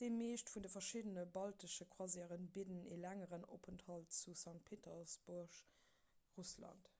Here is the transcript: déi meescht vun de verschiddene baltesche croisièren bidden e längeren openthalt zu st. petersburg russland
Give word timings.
déi 0.00 0.08
meescht 0.16 0.50
vun 0.54 0.66
de 0.66 0.70
verschiddene 0.72 1.22
baltesche 1.36 1.86
croisièren 1.94 2.44
bidden 2.58 2.84
e 2.96 3.00
längeren 3.06 3.48
openthalt 3.58 4.20
zu 4.20 4.36
st. 4.44 4.56
petersburg 4.68 5.64
russland 6.38 6.94